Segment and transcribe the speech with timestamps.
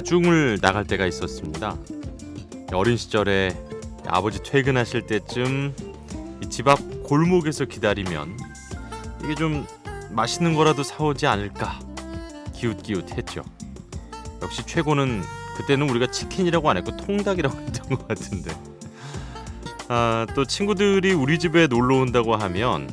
[0.00, 1.76] 마중을 나갈 때가 있었습니다.
[2.72, 3.54] 어린 시절에
[4.06, 5.74] 아버지 퇴근하실 때쯤
[6.48, 8.38] 집 앞 골목에서 기다리면
[9.22, 9.66] 이게 좀
[10.10, 11.78] 맛있는 거라도 사오지 않을까
[12.54, 13.42] 기웃기웃했죠.
[14.40, 15.22] 역시 최고는
[15.58, 18.52] 그때는 우리가 치킨이라고 안 했고 통닭이라고 했던 것 같은데.
[19.88, 22.88] 아, 또 친구들이 우리 집에 놀러 온다고 하면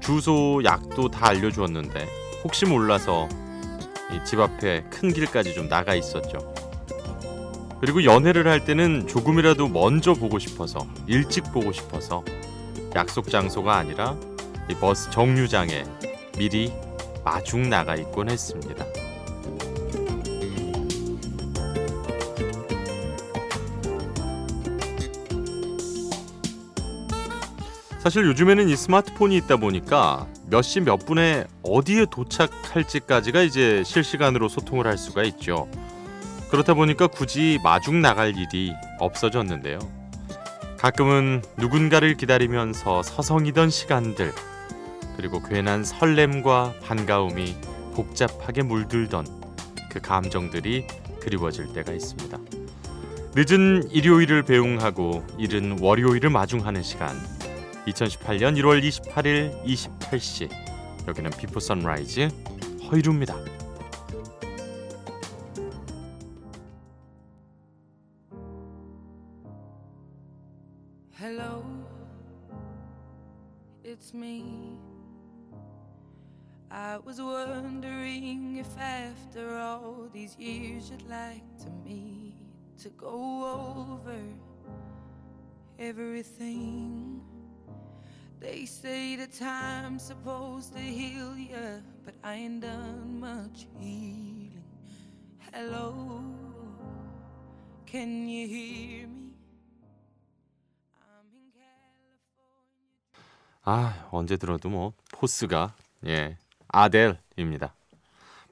[0.00, 2.08] 주소, 약도 다 알려주었는데
[2.42, 3.28] 혹시 몰라서
[4.24, 6.54] 집 앞에 큰 길까지 좀 나가 있었죠.
[7.80, 12.24] 그리고 연애를 할 때는 조금이라도 먼저 보고 싶어서 일찍 보고 싶어서
[12.94, 14.16] 약속 장소가 아니라
[14.80, 15.84] 버스 정류장에
[16.38, 16.72] 미리
[17.24, 18.84] 마중 나가 있곤 했습니다.
[28.04, 34.86] 사실 요즘에는 이 스마트폰이 있다 보니까 몇 시 몇 분에 어디에 도착할지까지가 이제 실시간으로 소통을
[34.86, 35.68] 할 수가 있죠.
[36.50, 39.78] 그렇다 보니까 굳이 마중 나갈 일이 없어졌는데요.
[40.78, 44.34] 가끔은 누군가를 기다리면서 서성이던 시간들,
[45.16, 47.56] 그리고 괜한 설렘과 반가움이
[47.94, 49.26] 복잡하게 물들던
[49.88, 50.86] 그 감정들이
[51.20, 52.38] 그리워질 때가 있습니다.
[53.34, 57.16] 늦은 일요일을 배웅하고 이른 월요일을 마중하는 시간.
[57.86, 60.48] 2018년 1월 28일 28시
[61.06, 62.28] 여기는 비포 선라이즈
[62.90, 63.34] 허일후입니다.
[71.18, 71.62] Hello,
[73.84, 74.78] it's me.
[76.70, 82.34] I was wondering if after all these years you'd like to meet
[82.82, 84.18] to go over
[85.78, 87.22] everything.
[88.40, 94.62] They say the time's supposed to heal you, but I ain't done much healing.
[95.52, 96.20] Hello,
[97.86, 99.24] can you hear me?
[103.66, 105.74] 아 언제 들어도 뭐 포스가
[106.06, 106.36] 예
[106.68, 107.74] 아델입니다.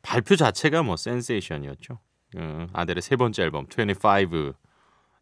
[0.00, 1.98] 발표 자체가 뭐 센세이션이었죠.
[2.36, 4.54] 음, 아델의 세 번째 앨범 25의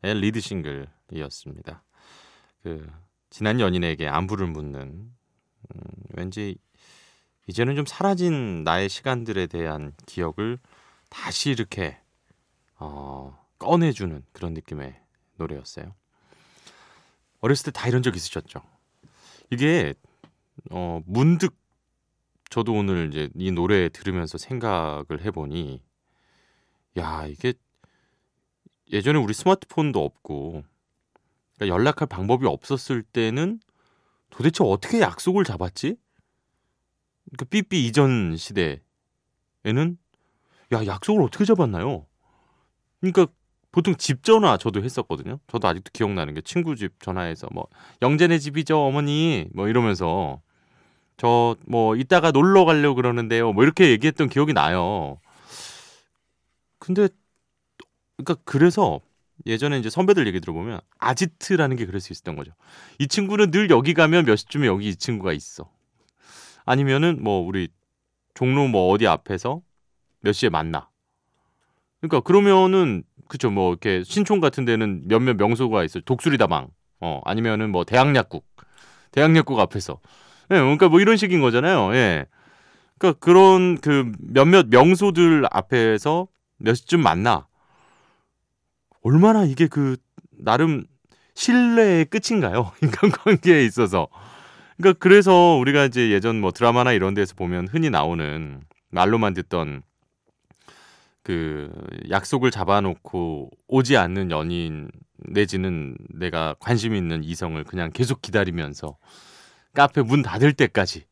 [0.02, 1.82] 리드 싱글이었습니다.
[2.62, 2.88] 그
[3.30, 4.80] 지난 연인에게 안부를 묻는
[5.74, 5.80] 음,
[6.14, 6.56] 왠지
[7.46, 10.58] 이제는 좀 사라진 나의 시간들에 대한 기억을
[11.08, 11.98] 다시 이렇게
[12.78, 15.00] 어, 꺼내주는 그런 느낌의
[15.36, 15.94] 노래였어요.
[17.40, 18.62] 어렸을 때 다 이런 적 있으셨죠?
[19.50, 19.94] 이게
[20.70, 21.56] 어, 문득
[22.50, 25.82] 저도 오늘 이제 이 노래 들으면서 생각을 해보니
[26.98, 27.54] 야 이게
[28.92, 30.64] 예전에 우리 스마트폰도 없고
[31.60, 33.60] 그러니까 연락할 방법이 없었을 때는
[34.30, 35.96] 도대체 어떻게 약속을 잡았지?
[37.36, 38.80] 그 삐삐 이전 시대에는
[40.72, 42.06] 야 약속을 어떻게 잡았나요?
[43.00, 43.26] 그러니까
[43.72, 45.38] 보통 집 전화 저도 했었거든요.
[45.48, 47.66] 저도 아직도 기억나는 게 친구 집 전화해서 뭐
[48.02, 50.40] 영재네 집이죠 어머니 뭐 이러면서
[51.18, 53.52] 저 뭐 이따가 놀러 가려고 그러는데요.
[53.52, 55.20] 뭐 이렇게 얘기했던 기억이 나요.
[56.78, 57.08] 근데
[58.16, 59.00] 그러니까 그래서
[59.46, 62.52] 예전에 이제 선배들 얘기 들어보면 아지트라는 게 그럴 수 있었던 거죠.
[62.98, 65.70] 이 친구는 늘 여기 가면 몇 시쯤에 여기 이 친구가 있어.
[66.64, 67.68] 아니면은 뭐 우리
[68.34, 69.62] 종로 뭐 어디 앞에서
[70.20, 70.88] 몇 시에 만나.
[72.00, 76.00] 그러니까 그러면은 그쵸 뭐 이렇게 신촌 같은 데는 몇몇 명소가 있어.
[76.00, 76.68] 독수리다방.
[77.00, 78.46] 어 아니면은 뭐 대학약국.
[79.12, 80.00] 대학약국 앞에서.
[80.50, 81.94] 예, 그러니까 뭐 이런 식인 거잖아요.
[81.94, 82.26] 예.
[82.98, 86.28] 그러니까 그런 그 몇몇 명소들 앞에서
[86.58, 87.46] 몇 시쯤 만나.
[89.02, 89.96] 얼마나 이게 그
[90.30, 90.84] 나름
[91.34, 92.72] 신뢰의 끝인가요?
[92.82, 94.08] 인간관계에 있어서.
[94.76, 99.82] 그러니까 그래서 우리가 이제 예전 뭐 드라마나 이런 데서 보면 흔히 나오는 말로만 듣던
[101.22, 101.70] 그
[102.10, 108.96] 약속을 잡아놓고 오지 않는 연인 내지는 내가 관심 있는 이성을 그냥 계속 기다리면서
[109.74, 111.04] 카페 문 닫을 때까지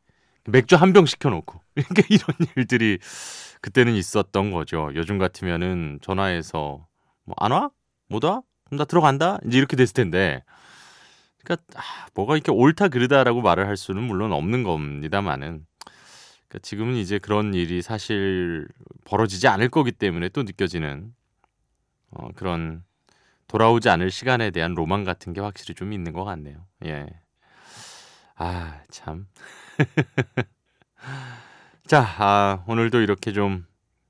[0.47, 2.97] 맥주 한 병 시켜놓고 이렇게 이런 일들이
[3.61, 4.89] 그때는 있었던 거죠.
[4.95, 6.87] 요즘 같으면은 전화해서
[7.25, 7.69] 뭐 안 와?
[8.09, 8.41] 못 와?
[8.65, 9.39] 그럼 나 들어간다?
[9.45, 10.43] 이제 이렇게 됐을 텐데.
[11.43, 15.65] 그러니까 아, 뭐가 이렇게 옳다 그르다라고 말을 할 수는 물론 없는 겁니다만은
[16.49, 18.67] 그러니까 지금은 이제 그런 일이 사실
[19.05, 21.13] 벌어지지 않을 거기 때문에 또 느껴지는
[22.11, 22.83] 어, 그런
[23.47, 26.65] 돌아오지 않을 시간에 대한 로망 같은 게 확실히 좀 있는 것 같네요.
[26.85, 27.07] 예.
[28.35, 29.27] 아, 참.
[31.87, 33.65] 자, 아, 오늘도 이렇게 좀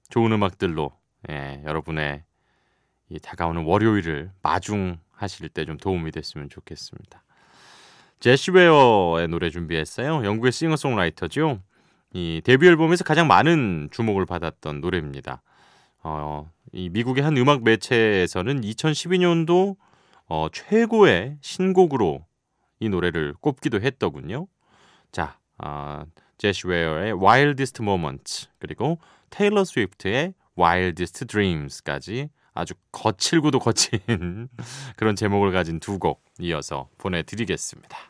[0.09, 0.91] 좋은 음악들로
[1.29, 2.23] 예, 여러분의
[3.09, 7.23] 이 다가오는 월요일을 마중하실 때 좀 도움이 됐으면 좋겠습니다.
[8.19, 10.25] 제시 웨어의 노래 준비했어요.
[10.25, 11.61] 영국의 싱어송라이터죠.
[12.13, 15.41] 이 데뷔 앨범에서 가장 많은 주목을 받았던 노래입니다.
[16.03, 19.75] 어, 이 미국의 한 음악 매체에서는 2012년도
[20.27, 22.25] 어, 최고의 신곡으로
[22.79, 24.47] 이 노래를 꼽기도 했더군요.
[25.11, 26.03] 자, 어,
[26.37, 32.29] 제시 웨어의 Wildest Moments 그리고 테일러 스위프트의 Wildest Dreams까지
[32.59, 33.99] 아주 거칠고도 거친
[34.97, 38.08] 그런 제목을 가진 두 곡 이어서 보내드리겠습니다.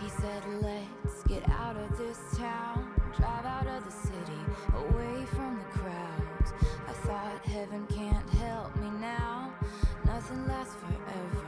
[0.00, 4.40] He said, Let's get out of this town, drive out of the city,
[4.74, 6.52] away from the crowds.
[6.86, 9.54] I thought heaven can't help me now,
[10.04, 11.45] nothing lasts forever.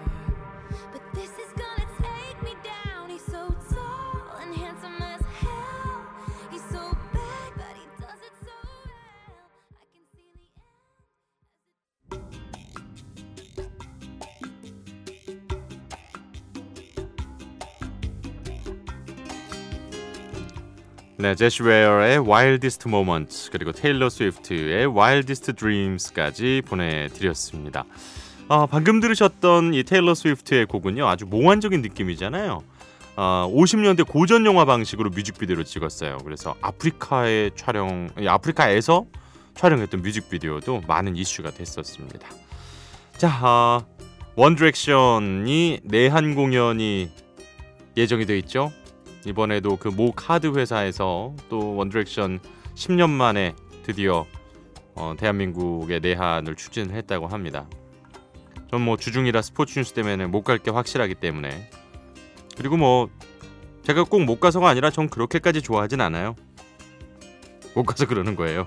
[21.20, 27.85] 네, 제시 웨어의 Wildest Moments 그리고 테일러 스위프트의 Wildest Dreams까지 보내드렸습니다.
[28.47, 32.62] 아, 방금 들으셨던 이 테일러 스위프트의 곡은요 아주 몽환적인 느낌이잖아요.
[33.17, 36.19] 아, 50년대 고전 영화 방식으로 뮤직비디오를 찍었어요.
[36.19, 39.06] 그래서 아프리카의 촬영, 이 아프리카에서
[39.56, 42.29] 촬영했던 뮤직비디오도 많은 이슈가 됐었습니다.
[43.17, 43.81] 자, 아,
[44.37, 47.11] 원디렉션이 내한 공연이
[47.97, 48.70] 예정이 돼 있죠.
[49.26, 52.41] 이번에도 그 모 카드 회사에서 또 원디렉션
[52.75, 53.55] 10년 만에
[53.85, 54.26] 드디어
[54.94, 57.67] 어, 대한민국의 내한을 추진했다고 합니다.
[58.70, 61.70] 전 뭐 주중이라 스포츠 뉴스 때문에 못 갈 게 확실하기 때문에
[62.56, 63.09] 그리고 뭐
[63.85, 66.37] 제가 꼭 못 가서가 아니라 전 그렇게까지 좋아하진 않아요.
[67.75, 68.67] 못 가서 그러는 거예요.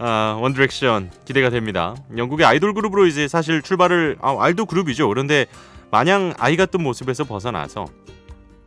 [0.00, 1.94] 아, 원디렉션 기대가 됩니다.
[2.16, 5.08] 영국의 아이돌 그룹으로 이제 사실 출발을 아, 아이돌 그룹이죠.
[5.08, 5.46] 그런데
[5.90, 7.86] 마냥 아이 같은 모습에서 벗어나서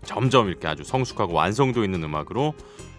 [0.06, 2.54] 점점 이렇게 아주 성숙하고 완성도 있는 음악으로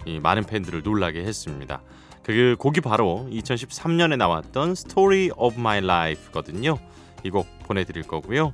[0.05, 1.83] 이 많은 팬들을 놀라게 했습니다.
[2.23, 6.79] 그 곡이 바로 2013년에 나왔던 Story of My Life거든요.
[7.25, 8.53] 이 곡 보내드릴 거고요.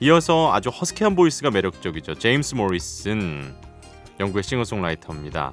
[0.00, 2.14] 이어서 아주 허스키한 voice가 매력적이죠.
[2.14, 3.54] 제임스 모리슨
[4.20, 5.52] 영국의 싱어송라이터입니다.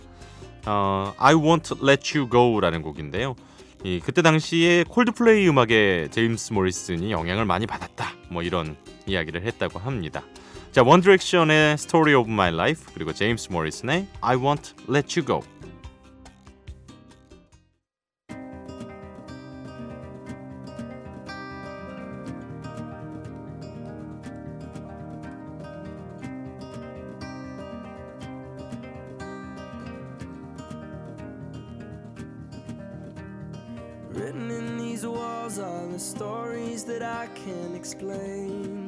[0.67, 3.35] 어, I Won't Let You Go라는 곡인데요.
[3.83, 8.13] 이 그때 당시에 콜드플레이 음악에 제임스 모리슨이 영향을 많이 받았다.
[8.29, 10.23] 뭐 이런 이야기를 했다고 합니다.
[10.74, 15.42] 자, 원디렉션의 Story of My Life 그리고 제임스 모리슨의 I Won't Let You Go.
[34.12, 38.83] Written in these walls are the stories that I can't explain.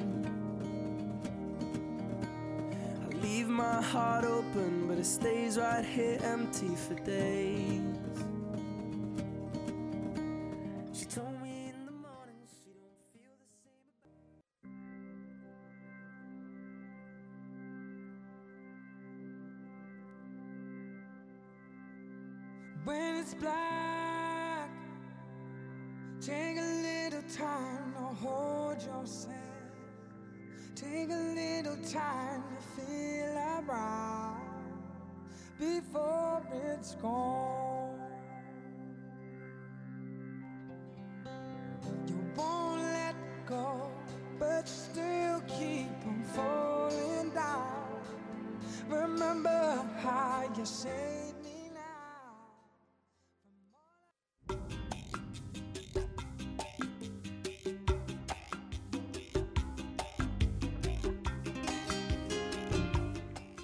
[3.88, 7.80] Heart open, but it stays right here empty for days.
[10.92, 13.86] She told me in the morning she don't feel the same.
[22.84, 24.70] When it's black,
[26.20, 29.57] take a little time to hold yourself.
[30.80, 34.38] Take a little time to feel around
[35.58, 37.77] before it's gone.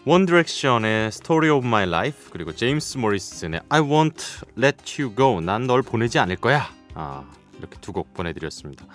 [0.05, 5.65] 원 디렉션의 Story of My Life 그리고 제임스 모리슨의 I Won't Let You Go 난
[5.65, 7.24] 널 보내지 않을 거야 아,
[7.57, 8.86] 이렇게 두 곡 보내드렸습니다.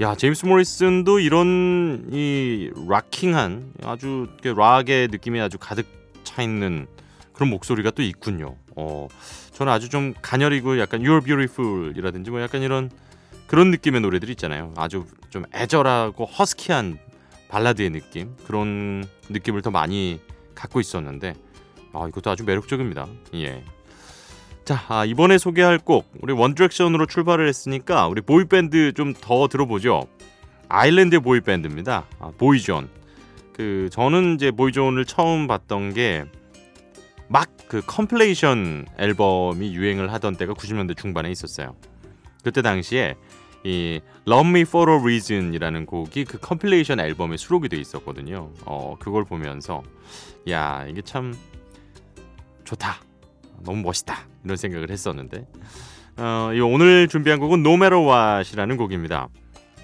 [0.00, 5.86] 야 제임스 모리슨도 이런 이 rocking한 아주 락의 느낌이 아주 가득
[6.22, 6.86] 차 있는
[7.32, 8.56] 그런 목소리가 또 있군요.
[8.76, 9.08] 어,
[9.52, 12.88] 저는 아주 좀 가녀리고 약간 You're Beautiful이라든지 뭐 약간 이런
[13.48, 14.72] 그런 느낌의 노래들 있잖아요.
[14.76, 16.98] 아주 좀 애절하고 허스키한
[17.48, 20.20] 발라드의 느낌 그런 느낌을 더 많이
[20.54, 21.34] 갖고 있었는데
[21.92, 23.06] 아 이것도 아주 매력적입니다.
[23.34, 23.64] 예.
[24.64, 30.06] 자 아, 이번에 소개할 곡 우리 원디렉션으로 출발을 했으니까 우리 boy band 좀 더 들어보죠.
[30.68, 32.06] 아일랜드 boy band입니다.
[32.18, 32.88] 아, 보이존.
[33.52, 36.24] 그 저는 이제 보이존을 처음 봤던 게
[37.28, 41.74] 막 그 compilation 앨범이 유행을 하던 때가 90년대 중반에 있었어요.
[42.44, 43.14] 그때 당시에
[43.64, 48.50] 이 Love Me For A Reason이라는 곡이 그 compilation 앨범에 수록이 돼 있었거든요.
[48.64, 49.82] 어 그걸 보면서
[50.48, 51.34] 야 이게 참
[52.64, 52.96] 좋다,
[53.64, 55.46] 너무 멋있다 이런 생각을 했었는데
[56.16, 59.28] 어, 이 오늘 준비한 곡은 No Matter What이라는 곡입니다.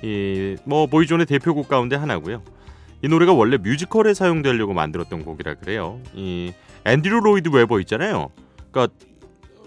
[0.02, 2.42] 이뭐 보이존의 대표곡 가운데 하나고요.
[3.02, 6.00] 이 노래가 원래 뮤지컬에 사용되려고 만들었던 곡이라 그래요.
[6.14, 6.52] 이
[6.84, 8.30] 앤드류 로이드 웨버 있잖아요.
[8.70, 8.94] 그러니까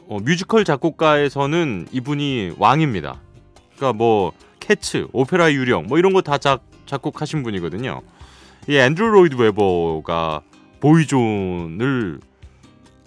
[0.08, 3.22] 어, 뮤지컬 작곡가에서는 이분이 왕입니다.
[3.82, 6.38] 그러니까 뭐 캐츠, 오페라 유령 뭐 이런 거 다
[6.86, 8.02] 작곡하신 분이거든요.
[8.68, 10.42] 이 앤드류 로이드 웨버가
[10.80, 12.20] 보이존을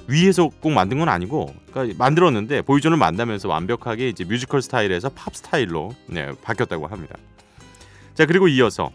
[0.08, 5.94] 위해서 꼭 만든 건 아니고 그러니까 만들었는데 보이존을 만나면서 완벽하게 이제 뮤지컬 스타일에서 팝 스타일로
[6.08, 7.16] 네, 바뀌었다고 합니다.
[8.14, 8.90] 자 그리고 이어서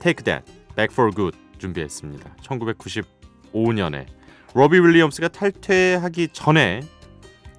[0.00, 0.44] Take That,
[0.76, 2.36] Back for Good 준비했습니다.
[2.42, 4.06] 1995년에
[4.54, 6.82] 로비 윌리엄스가 탈퇴하기 전에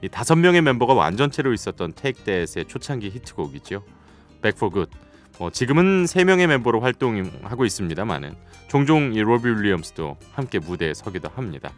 [0.01, 3.83] 이 다섯 명의 멤버가 완전체로 있었던 Take That의 초창기 히트곡이죠.
[4.41, 4.91] Back for Good.
[5.37, 8.35] 뭐 지금은 세 명의 멤버로 활동하고 있습니다만은
[8.67, 11.71] 종종 이 로비 윌리엄스도 함께 무대에 서기도 합니다.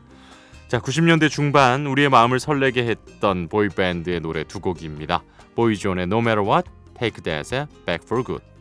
[0.68, 5.24] 자, 90년대 중반 우리의 마음을 설레게 했던 boy band의 노래 두 곡입니다.
[5.56, 8.53] 보이존의 No Matter What, Take That의 Back for Good.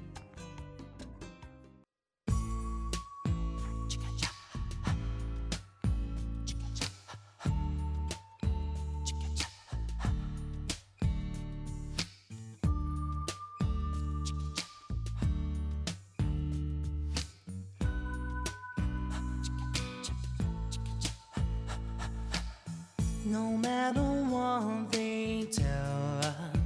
[23.33, 26.21] No matter what they tell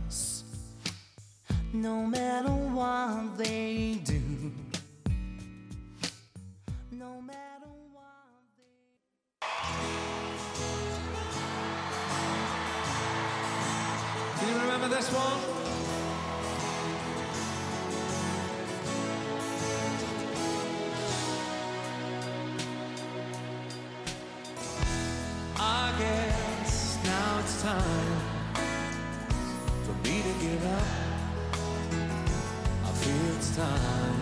[0.09, 0.43] us,
[1.73, 4.16] no matter what they do,
[27.67, 27.83] time
[29.83, 30.87] for me to give up.
[32.85, 34.19] I feel it's time.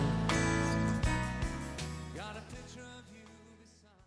[2.15, 3.27] Got a picture of you
[3.61, 4.01] beside.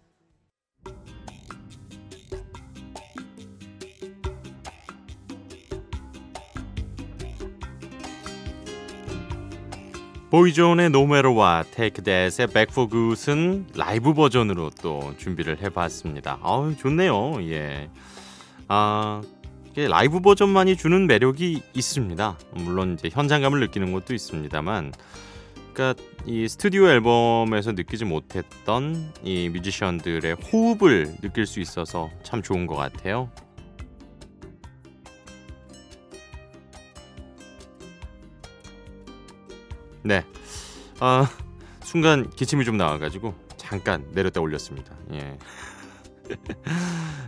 [10.30, 16.40] 보이존의 No Matter What, Take That의 Back for Good은 라이브 버전으로 또 준비를 해봤습니다.
[16.42, 17.40] 아우 좋네요.
[17.52, 17.88] 예.
[18.68, 19.22] 아
[19.74, 22.38] 라이브 버전만이 주는 매력이 있습니다.
[22.52, 24.92] 물론 이제 현장감을 느끼는 것도 있습니다만,
[25.72, 32.74] 그러니까 이 스튜디오 앨범에서 느끼지 못했던 이 뮤지션들의 호흡을 느낄 수 있어서 참 좋은 것
[32.74, 33.30] 같아요.
[40.02, 40.24] 네.
[41.00, 41.30] 아,
[41.82, 44.96] 순간 기침이 좀 나와가지고 잠깐 내렸다 올렸습니다.
[45.12, 45.38] 예.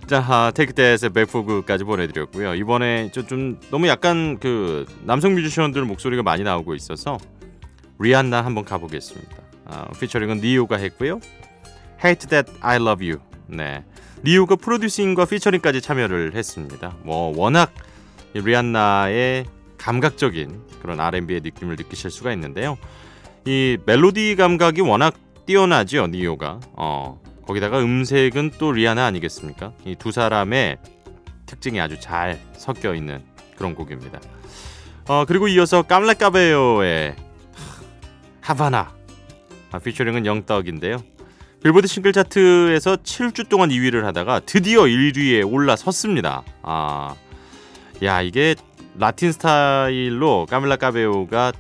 [0.06, 2.54] 자, 아, 테이크댓의 백포그까지 보내드렸고요.
[2.54, 7.18] 이번에 좀, 좀 너무 약간 그 남성 뮤지션들 목소리가 많이 나오고 있어서
[7.98, 9.36] 리안나 한번 가보겠습니다.
[9.66, 11.20] 아, 피처링은 니오가 했고요.
[12.04, 13.22] Hate That I Love You.
[13.46, 13.84] 네,
[14.24, 16.96] 니오가 프로듀싱과 피처링까지 참여를 했습니다.
[17.02, 17.72] 뭐 워낙
[18.34, 19.46] 이 리안나의
[19.78, 22.76] 감각적인 그런 R&B의 느낌을 느끼실 수가 있는데요.
[23.46, 25.14] 이 멜로디 감각이 워낙
[25.46, 26.60] 뛰어나죠, 니오가.
[26.74, 29.72] 어, 거기다가 음색은 또 리아나 아니겠습니까?
[29.84, 30.78] 이 두 사람의
[31.46, 33.22] 특징이 아주 잘 섞여 있는
[33.56, 34.20] 그런 곡입니다.
[35.08, 37.16] 어, 그리고 이어서 깜라까베요의
[38.40, 38.94] 하바나
[39.72, 41.02] 아, 피처링은 영떡인데요.
[41.62, 46.42] 빌보드 싱글 차트에서 7주 동안 2위를 하다가 드디어 1위에 올라섰습니다.
[46.62, 47.14] 아,
[48.02, 48.54] 야 이게
[48.96, 51.52] 라틴 스타일로 까밀라 까베오가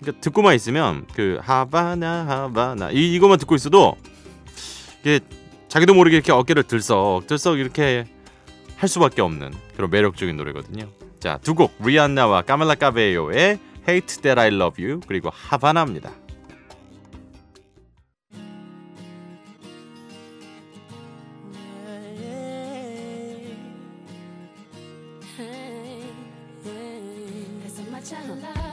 [0.00, 3.96] 그러니까 듣고만 있으면 그 하바나 하바나 이 이거만 듣고 있어도
[5.06, 5.20] 이게
[5.68, 8.06] 자기도 모르게 이렇게 어깨를 들썩 들썩 이렇게
[8.76, 10.88] 할 수밖에 없는 그런 매력적인 노래거든요.
[11.20, 16.10] 자, 두 곡 리안나와 까멜라 까베요의 Hate That I Love You 그리고 하바나입니다.
[28.08, 28.65] Cause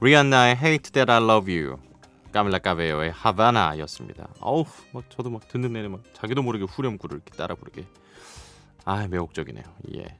[0.00, 1.76] 리안나의 Hate That I Love You
[2.32, 4.28] 까밀라 까베요의 Havana였습니다.
[4.40, 7.84] 어우 막 저도 막 듣는 내내 막 자기도 모르게 후렴구를 이렇게 따라 부르게
[8.84, 9.64] 아 매혹적이네요.
[9.96, 10.16] 예.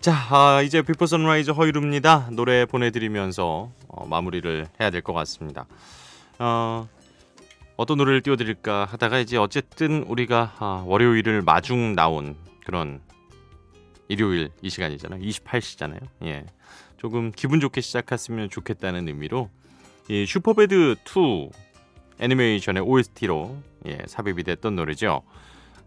[0.00, 2.28] 자 아, 이제 Before Sunrise 허일후입니다.
[2.32, 5.66] 노래 보내드리면서 어, 마무리를 해야 될 것 같습니다.
[6.38, 6.88] 어,
[7.76, 13.00] 어떤 노래를 띄워드릴까 하다가 이제 어쨌든 우리가 아, 월요일을 마중 나온 그런
[14.08, 15.20] 일요일 이 시간이잖아요.
[15.22, 16.00] 28시잖아요.
[16.24, 16.44] 예.
[17.00, 19.48] 조금 기분 좋게 시작했으면 좋겠다는 의미로
[20.10, 21.48] 이 슈퍼배드 2
[22.18, 25.22] 애니메이션의 OST로 예, 삽입이 됐던 노래죠.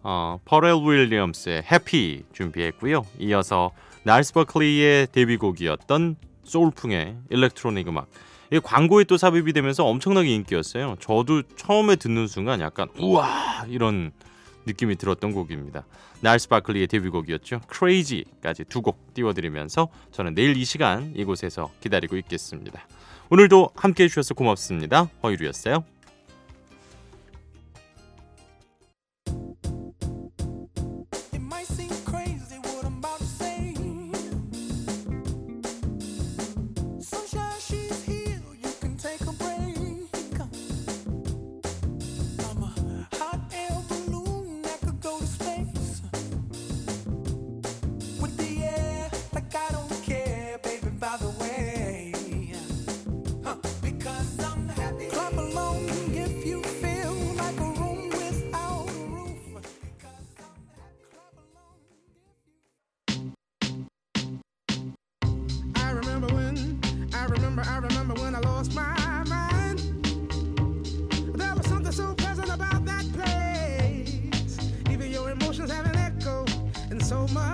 [0.02, 3.06] 어, 퍼렐 윌리엄스의 Happy 준비했고요.
[3.20, 3.70] 이어서
[4.02, 8.08] 날스 바클리의 데뷔곡이었던 소울풍의 electronic 음악.
[8.52, 10.96] 이 광고에 또 삽입이 되면서 엄청나게 인기였어요.
[11.00, 14.12] 저도 처음에 듣는 순간 약간 우와 이런
[14.66, 15.86] 느낌이 들었던 곡입니다.
[16.22, 17.62] 날스 바클리의 데뷔곡이었죠.
[17.72, 22.88] Crazy까지 두 곡 띄워드리면서 저는 내일 이 시간 이곳에서 기다리고 있겠습니다.
[23.30, 25.10] 오늘도 함께해 주셔서 고맙습니다.
[25.24, 25.93] 허유리였어요.
[67.64, 69.80] Remember, I remember when I lost my mind.
[71.36, 74.58] There was something so pleasant about that place.
[74.90, 76.46] Even your emotions have an echo,
[76.90, 77.53] and so much